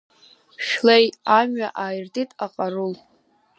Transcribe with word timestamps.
Шәлеи, 0.65 1.05
амҩа 1.37 1.69
ааиртит 1.83 2.29
аҟарул. 2.45 2.93